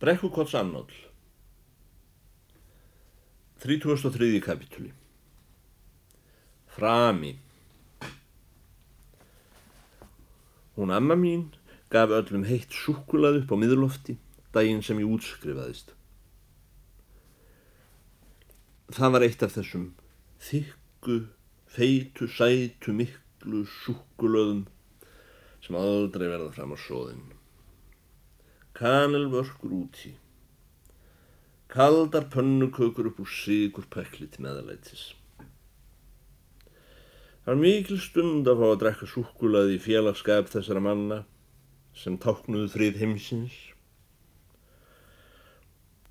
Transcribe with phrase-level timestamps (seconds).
[0.00, 0.86] Brekkukots annál
[3.58, 4.38] 33.
[4.40, 4.92] kapitúli
[6.66, 7.38] Frami
[10.74, 11.42] Hún amma mín
[11.92, 14.14] gaf öllum heitt súkulað upp á miðurlofti
[14.56, 15.92] daginn sem ég útskrifaðist.
[18.96, 19.84] Það var eitt af þessum
[20.46, 21.18] þykku,
[21.68, 24.64] feitu, sætu, miklu súkulöðum
[25.60, 27.39] sem aldrei verða fram á sóðin.
[28.80, 30.14] Kanelvörkur úti.
[31.68, 35.02] Kaldar pönnukökur upp úr sigur pekli til meðalætis.
[37.44, 41.20] Það var mikil stund að fá að drekka súkulaði í félagskap þessara manna
[41.92, 43.60] sem táknuðu þrið heimsins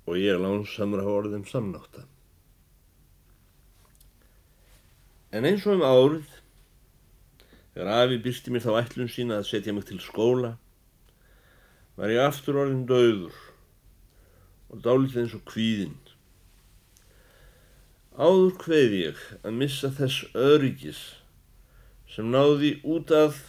[0.06, 2.06] og ég lánsamur að hafa orðið um samnáta.
[5.34, 6.34] En eins og um árið,
[7.74, 10.56] þegar afi byrsti mér þá ætlun sína að setja mig til skóla,
[12.00, 13.34] var ég aftur orðin döður
[14.72, 15.98] og dálítið eins og kvíðinn.
[18.16, 21.00] Áður hveið ég að missa þess öryggis
[22.08, 23.42] sem náði út af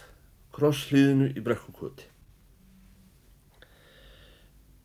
[0.52, 2.04] krosslíðinu í brekkukoti.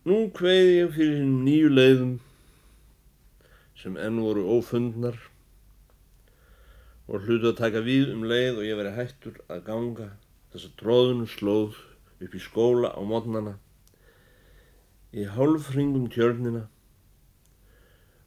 [0.08, 2.14] Nú hveið ég fyrir nýju leiðum
[3.82, 5.20] sem enn voru ófundnar
[7.12, 10.10] og hlutu að taka við um leið og ég veri hættur að ganga
[10.56, 11.84] þessa tróðunu slóð
[12.24, 13.58] upp í skóla á mótnana
[15.14, 16.66] í hálfringum tjörnina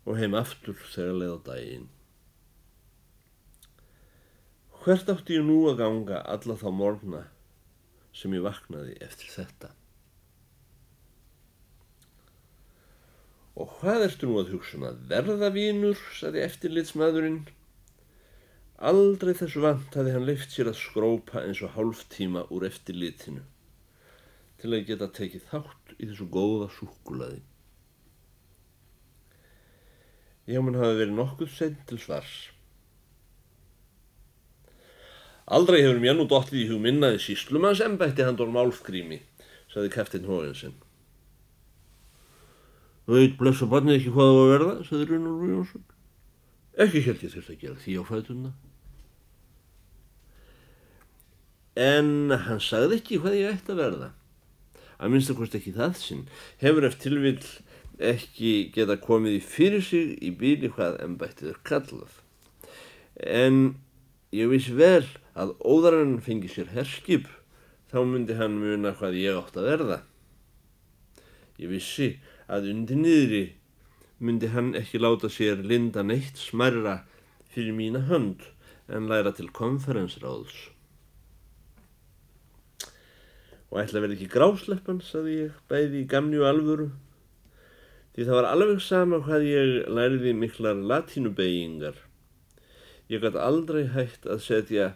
[0.08, 1.88] og heim aftur þegar leið á daginn.
[4.80, 7.26] Hvert átti ég nú að ganga alla þá morgna
[8.16, 9.74] sem ég vaknaði eftir þetta?
[13.60, 17.42] Og hvað ertu nú að hugsa um að verða vínur, saði eftirlitsmaðurinn.
[18.80, 23.44] Aldrei þessu vant hafi hann leift sér að skrópa eins og hálf tíma úr eftirlitinu
[24.60, 27.40] til að geta tekið þátt í þessu góða súkulaði.
[30.50, 32.34] Ég mun hafi verið nokkuð sent til svars.
[35.50, 39.18] Aldrei hefur mér nú dottið í hug minnaði síslumans embætti handur málfgrími,
[39.72, 40.76] saði kæftin Hóinsson.
[43.06, 45.86] Þú veit blessa barnið ekki hvað það var að verða, saði Rúnur Jónsson.
[46.84, 48.52] Ekki held ég þurft að gera því á fætuna.
[51.80, 54.10] En hann sagði ekki hvað ég ætti að verða
[55.00, 56.24] að minnstakost ekki það sinn,
[56.60, 57.44] hefur eftir tilvill
[58.10, 62.12] ekki geta komið í fyrir sig í bíli hvað ennbættið er kallað.
[63.20, 63.60] En
[64.32, 65.04] ég vissi vel
[65.36, 67.28] að óðarann fengi sér herskip,
[67.92, 70.00] þá myndi hann muna hvað ég átt að verða.
[71.60, 72.12] Ég vissi
[72.48, 73.44] að undir niðri
[74.20, 77.00] myndi hann ekki láta sér linda neitt smærra
[77.52, 78.44] fyrir mína hönd
[78.88, 80.68] en læra til konferensráðs
[83.70, 86.88] og ætla að vera ekki grásleppan, saði ég, bæði í gamni og alvöru,
[88.14, 91.98] því það var alveg sama hvað ég læriði miklar latínubeyingar.
[93.10, 94.92] Ég gæti aldrei hægt að setja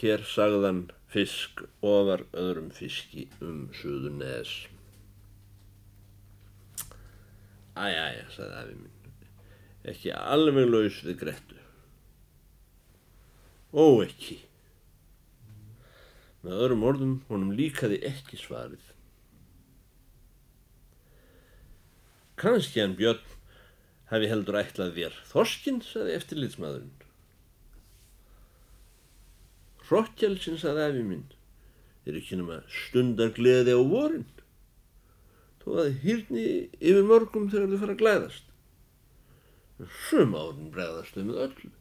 [0.00, 4.54] hér sagðan fisk ofar öðrum fiski um suðu neðs.
[7.78, 9.24] Æja, æja, saði afi minn,
[9.88, 11.58] ekki alveg laus við grettu.
[13.72, 14.40] Ó, ekki.
[16.44, 18.84] Með öðrum orðum, honum líkaði ekki svarið.
[22.38, 23.24] Kanski hann Björn
[24.12, 26.94] hafi heldur ætlað þér Þorskinn, saði eftirlitsmaðurinn.
[29.88, 31.24] Hrottjálsinn, saði afi minn,
[32.06, 34.28] er ekki nema stundar gleði á vorin.
[35.64, 36.46] Þó að hýrni
[36.78, 38.46] yfir mörgum þegar þau fara að glæðast.
[40.06, 41.72] Sum árin bregðast þau með öllu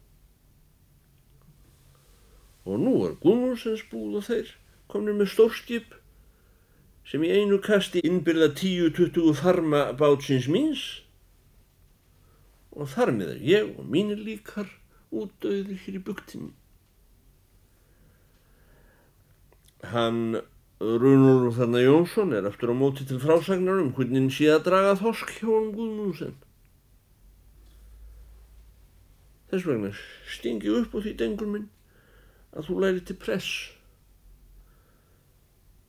[2.68, 4.52] og nú var Gunnúsens búð og þeir
[4.92, 5.96] komnir með stórskip
[7.08, 10.84] sem í einu kasti innbyrða 10-20 farma bátsins míns
[12.76, 14.68] og þar með er ég og mínir líkar
[15.16, 16.52] útdauðir hér í buktinni.
[19.88, 20.42] Hann
[20.78, 25.32] Runur þarna Jónsson er eftir á móti til frásagnar um hvernig sé að draga þosk
[25.40, 26.36] hjá hann Guðmúsen.
[29.50, 29.90] Þess vegna
[30.36, 31.66] stingi upp á því dengur minn
[32.56, 33.50] að þú læri til press.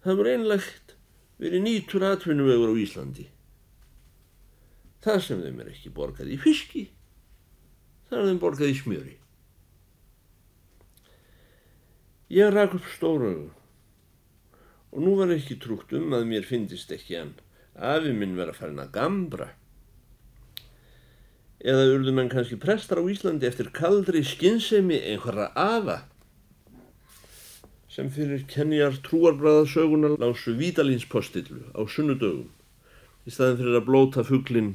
[0.04, 0.94] Það voru einlegt
[1.38, 3.26] verið nýtur atvinnuvegur á Íslandi.
[5.04, 6.88] Það sem þeim er ekki borgað í fiski,
[8.08, 9.14] það er þeim borgað í smjöri.
[12.34, 13.46] Ég rak upp stórauðu
[14.88, 17.34] og nú var ekki trúkt um að mér finnist ekki hann
[17.78, 19.48] afi minn vera farin að gambra.
[21.58, 26.02] Eða urðu menn kannski prestar á Íslandi eftir kaldri skinnsemi einhverra afa
[27.98, 32.46] sem fyrir kenjar trúarbræðasögunar lásu Vídalíns postillu á sunnudögum
[33.26, 34.68] í staðin fyrir að blóta fugglin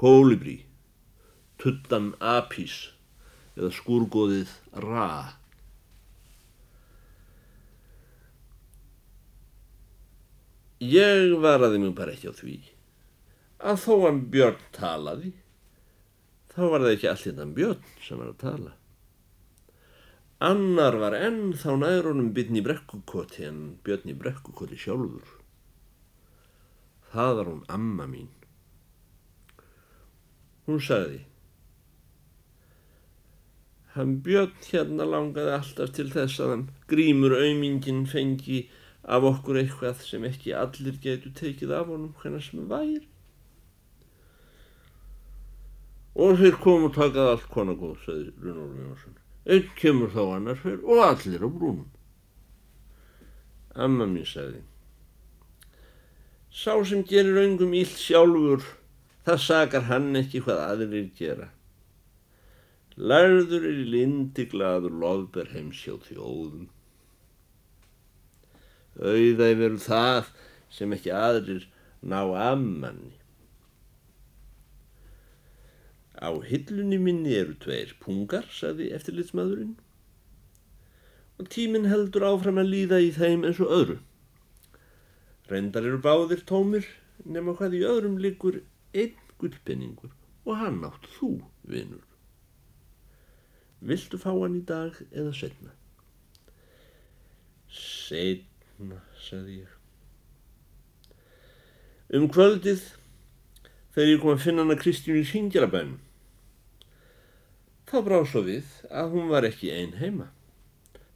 [0.00, 0.56] kólibrí,
[1.62, 2.88] tuttan apís
[3.54, 5.38] eða skúrgóðið ra.
[10.82, 12.56] Ég varaði mig bara ekki á því
[13.70, 15.30] að þó hann Björn talaði,
[16.50, 18.77] þá var það ekki allt þetta Björn sem var að tala.
[20.38, 25.32] Annar var enn þá nærunum bytni brekkukoti en Björn í brekkukoti sjálfur.
[27.10, 28.28] Það var hún amma mín.
[30.68, 31.24] Hún sagði,
[33.96, 38.62] hann Björn hérna langaði alltaf til þess að hann grímur auðmingin fengi
[39.02, 43.08] af okkur eitthvað sem ekki allir getur tekið af honum hvernig sem væri.
[46.14, 49.24] Og þeir komu og takaði allt konagóð, sagði Runolf Jónsson.
[49.48, 51.86] Einn kemur þá annar fyrir og allir á brúnum.
[53.78, 54.64] Amma mín sagði,
[56.52, 58.64] sá sem gerir öngum íll sjálfur,
[59.24, 61.48] það sakar hann ekki hvað aðrir gera.
[62.98, 66.66] Lærður er í lindi gladur loðber heimsjá þjóðum.
[68.98, 70.32] Auðæg veru það
[70.74, 71.68] sem ekki aðrir
[72.02, 72.18] ná
[72.50, 73.17] ammanni.
[76.18, 79.76] Á hillunni minni eru tveir pungar, sagði eftirlitsmaðurinn.
[81.38, 83.98] Og tíminn heldur áfram að líða í þeim eins og öðru.
[85.48, 86.88] Reyndar eru báðir tómir,
[87.22, 88.58] nema hvað í öðrum likur
[88.92, 90.10] einn gullpenningur
[90.48, 91.36] og hann átt þú,
[91.70, 92.02] vinur.
[93.78, 95.70] Viltu fá hann í dag eða setna?
[97.70, 99.74] Setna, sagði ég.
[102.18, 102.82] Um kvöldið
[103.94, 105.98] þegar ég kom að finna hann að Kristjún í Singjarabænum
[107.88, 110.26] Þá brá svo við að hún var ekki einn heima,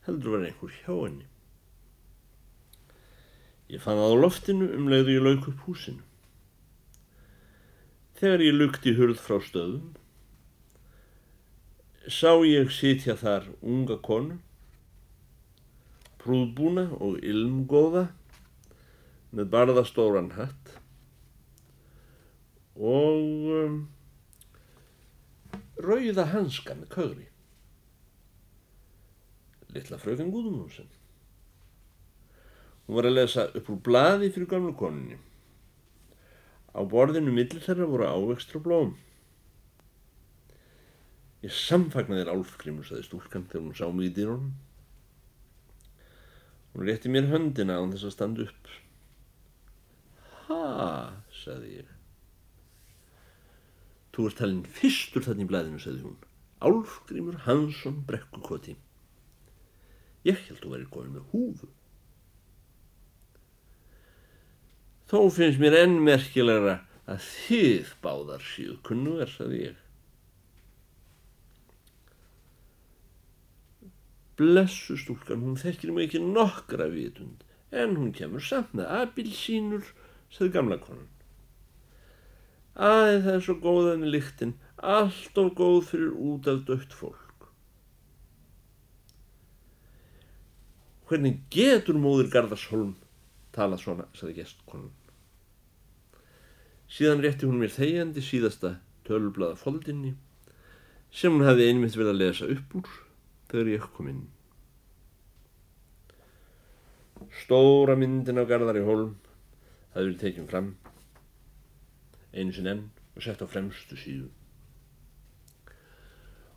[0.06, 1.26] heldur var einhver hjá henni.
[3.68, 6.00] Ég fann það á loftinu um leiðu ég lauk upp húsinu.
[8.16, 9.92] Þegar ég lukti hurð frá stöðum,
[12.08, 14.40] sá ég sitja þar unga konu,
[16.24, 18.08] prúðbúna og ilmgóða
[19.36, 20.78] með barðastóran hatt
[22.76, 23.82] og um,
[25.84, 27.28] rauða hanska með kögri.
[29.72, 30.90] Littla fröken Gúðumúsin.
[32.86, 35.16] Hún var að lesa upp úr bladi fyrir gamlu koninni.
[36.72, 38.92] Á borðinu millir þeirra voru ávegstur og blóm.
[41.42, 44.52] Ég samfagnaði þér álfgrimur, saði stúlkan þegar hún sá mig í dýrónum.
[46.72, 48.70] Hún rétti mér höndina án þess að standa upp.
[50.46, 50.62] Ha,
[51.42, 51.90] saði ég.
[54.12, 56.18] Þú ert talinn fyrstur þannig í blæðinu, sagði hún.
[56.62, 58.76] Álfgrímur Hansson brekkukoti.
[60.28, 61.70] Ég held að vera komin með húfu.
[65.10, 66.78] Þó finnst mér enn merkilegra
[67.10, 69.80] að þið báðar síðu kunnuver, sagði ég.
[74.40, 79.90] Blessu stúlkan, hún þekkir mig ekki nokkra vitund, en hún kemur samt með abilsínur,
[80.32, 81.11] sagði gamla konan.
[82.72, 87.48] Æ, það er svo góð henni líktinn, allt of góð fyrir út af dögt fólk.
[91.10, 92.94] Hvernig getur móður Garðarsholm
[93.52, 94.92] talað svona, saði gestkonan.
[96.92, 100.14] Síðan rétti hún mér þegjandi síðasta tölublaða foldinni
[101.12, 102.88] sem hún hefði einmitt vel að lesa upp úr
[103.50, 104.22] þegar ég kom inn.
[107.42, 109.12] Stóra myndin á Garðari Holm
[109.92, 110.72] hafði verið tekjum fram
[112.32, 112.86] einu sinn enn
[113.16, 114.30] og sett á fremstu síðu.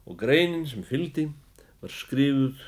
[0.05, 1.29] Og greinin sem fylgdi
[1.81, 2.61] var skrifuð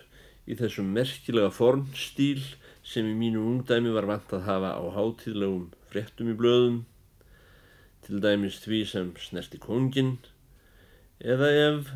[0.47, 2.41] í þessum merkilega fornstíl
[2.87, 6.83] sem í mínu ungdæmi var vant að hafa á hátíðlegum fréttum í blöðum,
[8.05, 10.15] til dæmis því sem snerti kongin,
[11.19, 11.91] eða ef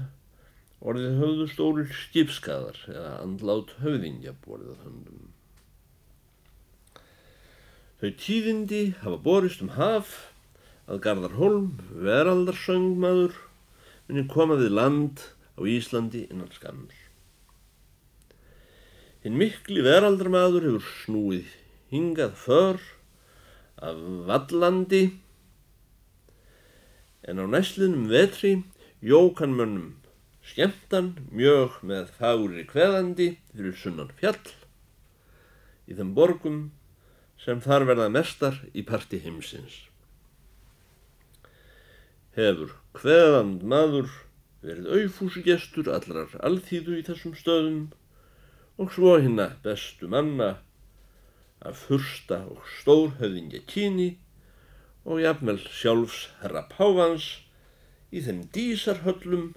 [0.81, 5.29] orðið höfðu stóru skipskaðar eða andlát höfðingja borðið höndum.
[8.01, 10.30] Þau tíðindi hafa borist um haf
[10.91, 11.69] að Garðar Holm,
[12.03, 13.37] veraldarsöngmaður,
[14.09, 15.23] muni koma við land
[15.55, 16.91] á Íslandi innan skaml.
[19.23, 21.51] Hinn mikli veraldarmadur hefur snúið
[21.93, 22.81] hingað för
[23.81, 25.03] af vallandi
[27.21, 28.63] en á næslinum vetri
[29.01, 29.93] jókan mönnum
[30.41, 34.41] skemmtan mjög með fári kveðandi fyrir sunnan fjall
[35.85, 36.59] í þeim borgum
[37.41, 39.90] sem þar verða mestar í parti heimsins
[42.37, 44.11] hefur hveðand maður
[44.63, 47.81] verið auðfúsugestur allrar alþýðu í þessum stöðum
[48.81, 50.51] og svo hinna bestu manna
[51.61, 54.09] af fursta og stórhöfðingja kyni
[55.05, 57.27] og jafnvel sjálfs herra Pávans
[58.13, 59.51] í þeim dísarhöllum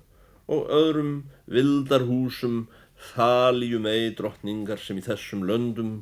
[0.54, 1.14] og öðrum
[1.50, 2.64] vildarhúsum
[3.12, 5.94] þaljum ei drottningar sem í þessum löndum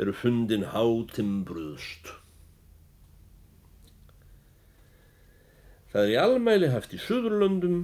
[0.00, 2.12] eru fundin hátimbruðst.
[5.94, 7.82] Það er í almæli haft í Suðurlöndum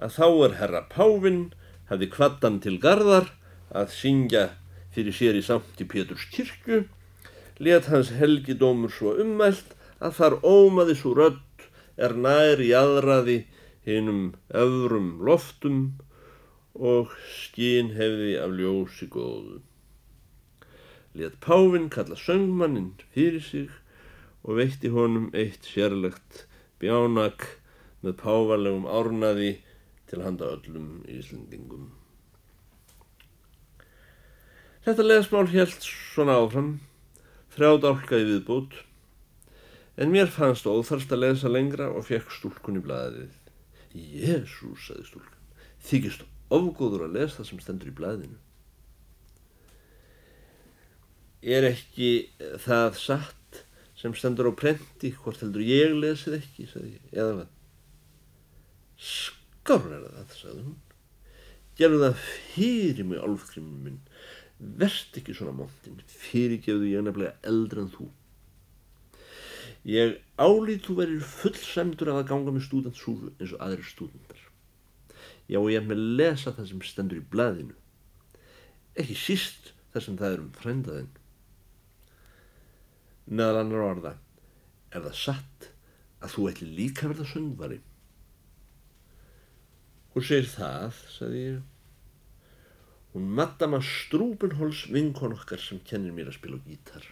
[0.00, 1.40] að þá er herra Pávin
[1.90, 3.26] hafi kvattan til gardar
[3.76, 4.44] að syngja
[4.94, 6.86] fyrir sér í samt í Péturs kirkju,
[7.60, 11.66] let hans helgidómur svo ummælt að þar ómaði svo rödd
[12.00, 13.36] er nær í aðraði
[13.84, 14.22] hinnum
[14.62, 15.82] öðrum loftum
[16.72, 19.58] og skín hefði af ljósi góðu.
[21.12, 23.68] Let Pávin kalla söngmannin fyrir sig
[24.40, 26.46] og veitti honum eitt sérlegt
[26.82, 27.46] bjának
[28.02, 29.56] með pávalegum árnaði
[30.10, 31.90] til handa öllum Íslendingum.
[34.82, 36.72] Þetta leðsmál helt svona áfram,
[37.54, 38.74] þrjá dálka í viðbútt,
[39.94, 43.36] en mér fannst óþarst að lesa lengra og fekk stúlkun í blæðið.
[43.94, 45.44] Jésús, saði stúlkun,
[45.86, 48.40] þykist ofgóður að lesa það sem stendur í blæðinu.
[51.42, 52.10] Er ekki
[52.62, 53.41] það satt
[54.02, 57.50] sem stendur á prenti, hvort heldur ég lesið ekki, sagði ég, eða hvað?
[59.02, 60.80] Skárn er það, sagði hún.
[61.78, 64.00] Gerðu það fyrir mig, álfgrimmin minn.
[64.82, 68.08] Verst ekki svona móntinn, fyrirgefðu ég nefnilega eldra en þú.
[69.86, 74.44] Ég álít þú verir fullsæmdur af að ganga með stúdantsúfu eins og aðrir stúdendar.
[75.50, 77.74] Já, og ég er með lesa það sem stendur í blæðinu.
[78.98, 81.10] Ekki síst þar sem það er um frændaðinn.
[83.30, 84.12] Meðal annar orða,
[84.90, 85.68] er það satt
[86.22, 87.78] að þú ætli líka verða söngvari?
[90.12, 91.60] Hún segir það, sagði ég.
[93.12, 97.06] Hún maddama Strúbenhols vinkon okkar sem kennir mér að spila á gítar.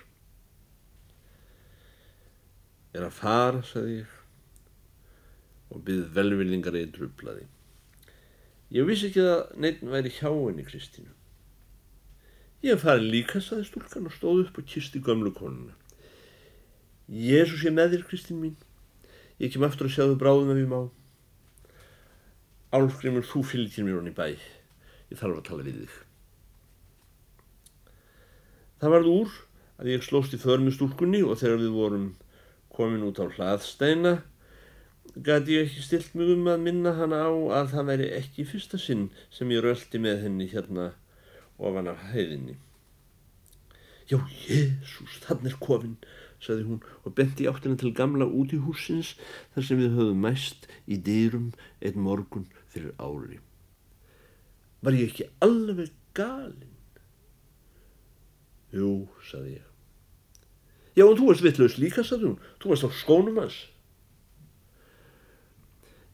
[2.97, 4.15] Er að fara, sagði ég,
[5.71, 7.47] og byggði velvillingar eða drublaði.
[8.75, 11.13] Ég vissi ekki að neitt væri hjá henni Kristínu.
[12.61, 15.77] Ég hef farið líka, sagði stúlkan og stóð upp og kisti gömlu konuna.
[17.11, 18.57] Jésús ég með þér, Kristín mín.
[19.43, 20.81] Ég kem aftur að sjá þau bráðum ef ég má.
[22.71, 24.39] Álfgrimur, þú fylgir mér honni bæ.
[25.11, 25.99] Ég þarf að tala við þig.
[28.81, 29.37] Það varð úr
[29.81, 32.07] að ég slóst í för með stúlkunni og þegar við vorum
[32.71, 34.21] komin út á hlaðsteina
[35.17, 38.79] gæti ég ekki stilt mig um að minna hana á að það væri ekki fyrsta
[38.79, 40.93] sinn sem ég röldi með henni hérna
[41.59, 42.57] ofan af hæðinni.
[44.11, 45.97] Já, Jésús, þann er kofinn,
[46.41, 49.15] saði hún og benti áttina til gamla út í húsins
[49.55, 51.51] þar sem við höfum mæst í dýrum
[51.85, 53.41] einn morgun fyrir ári.
[54.81, 56.79] Var ég ekki alveg galinn?
[58.73, 59.67] Jú, saði ég.
[60.97, 62.41] Já, en þú varst vittlaus líka, saði hún.
[62.63, 63.59] Þú varst á skónum hans.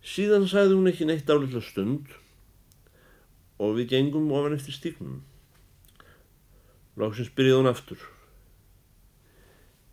[0.07, 2.13] Síðan sagði hún ekki neitt álitla stund
[3.59, 5.23] og við gengum ofan eftir stíknum.
[6.97, 8.05] Lóksins byrjaði hún aftur.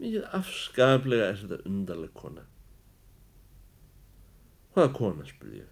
[0.03, 2.43] Mikið afskaplega er þetta undarleg kona.
[4.73, 5.69] Hvaða kona, spurði ég.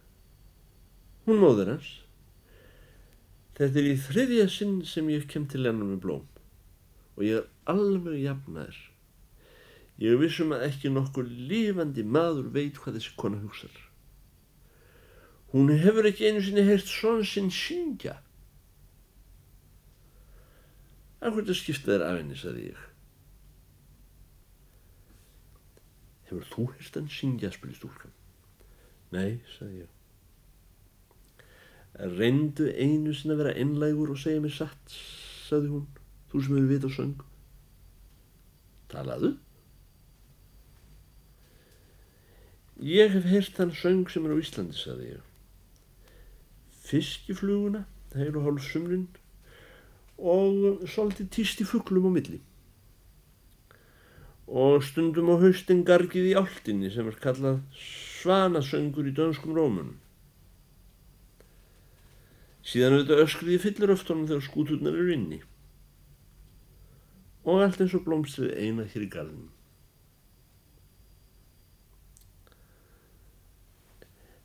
[1.28, 1.90] Hún móður hans.
[3.58, 6.28] Þetta er í þriðja sinn sem ég kem til hennar með blóm
[7.18, 8.78] og ég er alveg jafnaður.
[10.02, 13.74] Ég vissum að ekki nokkur lifandi maður veit hvað þessi kona hugsar.
[15.52, 18.16] Hún hefur ekki einu sinni heyrt svon sinn syngja.
[21.20, 22.88] Akkur þetta skipta þér af henni, saði ég.
[26.32, 28.14] Hefur þú heyrt hann syngja, spurði stúlkan.
[29.12, 29.90] Nei, saði ég.
[32.16, 34.94] Reyndu einu sinna að vera einlægur og segja mér satt,
[35.50, 35.90] saði hún,
[36.32, 37.26] þú sem hefur vit á söng.
[38.94, 39.34] Talaðu?
[42.82, 45.26] Ég hef heyrt þann söng sem er á Íslandi, saði ég.
[46.88, 47.84] Fiskifluguna,
[48.16, 49.10] heil og hálf sumlinn
[50.22, 52.40] og svolítið týst í fugglum á milli.
[54.52, 59.96] Og stundum á haustin gargið í áltinni sem er kallað svanasöngur í dönskum rómunum.
[62.68, 65.40] Síðan auðvitað öskriði fyllir öftunum þegar skúturnar eru inni.
[67.48, 69.50] Og allt eins og blómstrið eina hér í garðinum.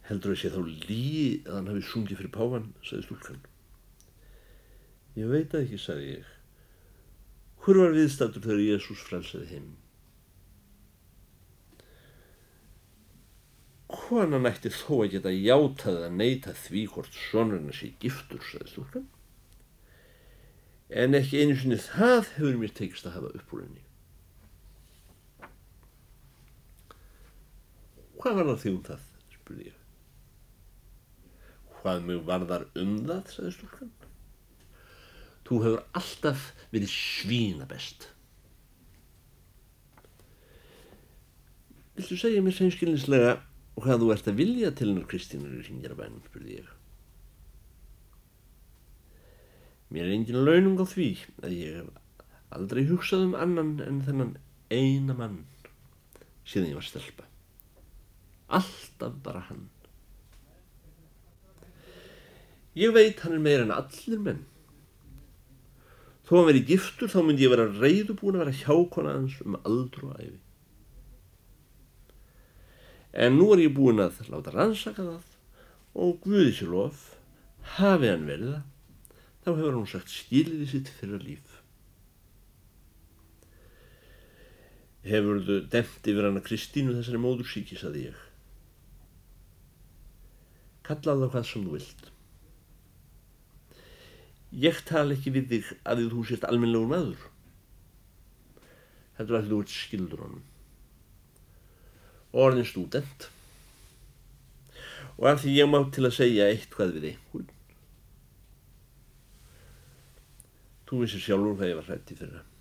[0.07, 3.41] Heldur að sé þá líi að hann hafi sungið fyrir páfan, sagði stúlkan.
[5.19, 6.31] Ég veit að ekki, sagði ég.
[7.65, 9.67] Hvor var viðstættur þegar Jésús frelsaði heim?
[14.07, 19.09] Hvaðan ætti þó að geta játað að neyta því hvort sonurinn sé giftur, sagði stúlkan.
[20.95, 23.83] En ekki einu sinni það hefur mér tekist að hafa upp úr henni.
[28.21, 29.09] Hvað var það því um það?
[29.35, 29.83] spurði ég.
[31.81, 33.93] Hvað mjög var þar um það, sagði stúlkan.
[35.47, 38.09] Þú hefur alltaf verið svína best.
[41.99, 42.55] Viltu segja mér
[43.77, 46.69] seinskilinslega hvað þú ert að vilja til hennar Kristínur í ringjara spurði ég.
[49.93, 51.11] Mér er engin launung á því
[51.45, 51.89] að ég hef
[52.57, 54.33] aldrei hugsað um annan en þennan
[54.71, 55.45] eina mann
[56.47, 57.25] síðan ég var stelpa.
[58.49, 59.69] Alltaf bara hann.
[62.77, 64.43] Ég veit hann er meira en allir menn.
[66.27, 70.11] Þó hann verið giftur þá myndi ég vera reyðubúin að vera hjákona hans um aldru
[70.11, 70.46] og æfi.
[73.17, 75.37] En nú er ég búin að láta rannsaka það
[75.97, 77.05] og Guði sér lof,
[77.79, 78.65] hafi hann verið það,
[79.41, 81.55] þá hefur hann sagt skiliði sitt fyrir líf.
[85.07, 88.19] Hefur þú demt yfir hana Kristínu þessari móður síki, saði ég.
[90.87, 92.05] Kallaðu það hvað sem þú vilt.
[94.67, 97.25] Ég tala ekki við þig að því þú sést almenlegur maður.
[99.17, 100.45] Þetta er að þú ert skildur honum.
[102.37, 103.29] Orðin stúdent.
[105.17, 107.53] Og að því ég má til að segja eitt hvað við einhvern.
[110.87, 112.53] Þú vissir sjálfur hvað ég var hrætti fyrir það.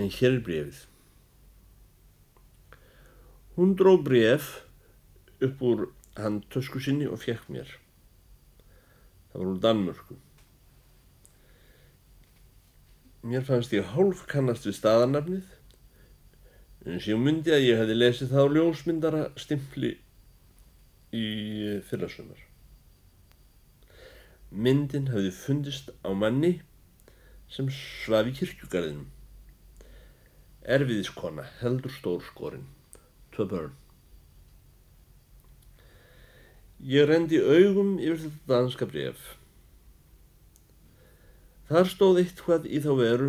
[0.00, 0.80] En hér er brefið.
[3.54, 4.50] Hún dró bref
[5.40, 5.86] upp úr
[6.18, 7.70] hann tösku sinni og fekk mér.
[9.30, 10.18] Það var úr Danmörku.
[13.30, 15.59] Mér fannst ég hálf kannast við staðarnafnið
[16.86, 19.90] en sér myndi að ég hefði lesið það á ljósmyndara stimpli
[21.12, 21.24] í
[21.90, 22.40] fyrrasumar.
[24.50, 26.56] Myndin hefði fundist á manni
[27.52, 29.08] sem svaf í kirkjugarðinum.
[30.70, 32.66] Erfiðiskona, heldur stór skorinn,
[33.34, 33.76] tvö börn.
[36.80, 39.20] Ég rendi augum yfir þetta danska bref.
[41.68, 43.28] Þar stóð eitthvað í þá veru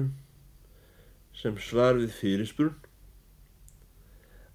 [1.36, 2.91] sem svar við fyrirspurn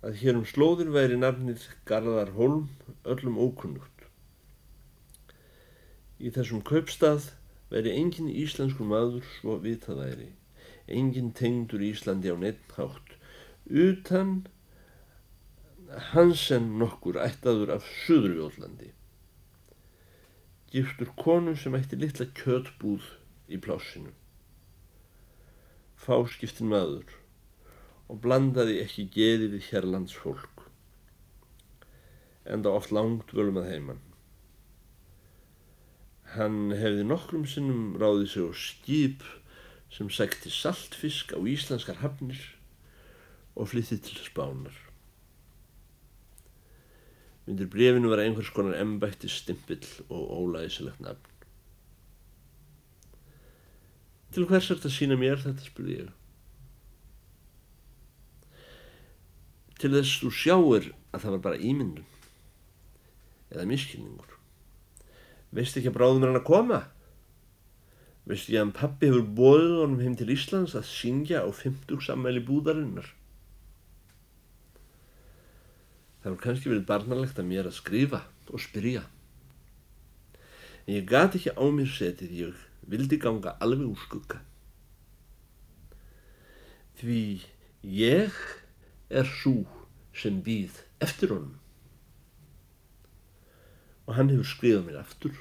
[0.06, 2.68] að hér um slóðir væri nafnið Garðar Holm
[3.10, 4.04] öllum ókunnugt.
[6.22, 7.32] Í þessum kaupstað
[7.72, 10.28] væri engin íslensku maður svo vitað væri,
[10.86, 13.16] engin tengdur Íslandi á neitt hátt,
[13.66, 14.46] utan
[16.12, 18.92] Hansen nokkur ættaður af Suðurjóðlandi.
[20.70, 23.10] Giftur konu sem ætti litla kjötbúð
[23.50, 24.14] í plásinu.
[25.98, 27.14] Fáskiptin maður
[28.06, 30.66] og blandaði ekki geði við hérlands fólk.
[32.46, 34.02] Enda oft langt völum að heimann.
[36.36, 39.26] Hann hefði nokkrum sinnum ráðið sig á skip
[39.94, 42.42] sem sækti saltfisk á íslenskar hafnir
[43.56, 44.74] og flytti til spánar.
[47.46, 51.32] Myndir brefinu var einhvers konar embætti stimpill og ólæðisilegt nafn.
[54.34, 56.08] Til hvers er þetta að sína mér þetta, spurði ég.
[59.76, 62.12] Til þess þú sjáir að það var bara ímyndun
[63.52, 64.36] eða miskilningur.
[65.54, 66.80] Veist ekki að bráðum er hann að koma?
[68.26, 72.02] Veist ekki að hann pappi hefur bóðið honum heim til Íslands að syngja á 50
[72.08, 73.12] sammæli búðarinnar?
[76.22, 79.04] Það var kannski verið barnalegt að mér að skrifa og spyrja.
[80.86, 84.40] En ég gati ekki á mér setið, ég vildi ganga alveg úr skugga.
[86.98, 87.20] Því
[87.86, 88.34] ég
[89.10, 89.64] er svo
[90.16, 91.58] sem býð eftir honum.
[94.06, 95.34] Og hann hefur skriðað mér aftur.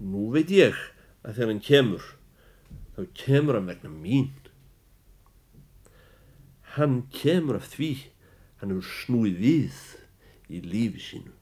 [0.00, 0.76] Nú veit ég
[1.24, 2.06] að þegar hann kemur,
[2.96, 4.30] þá kemur hann vegna mín.
[6.76, 7.92] Hann kemur af því,
[8.60, 9.82] hann hefur snúið við
[10.48, 11.39] í lífi sínu.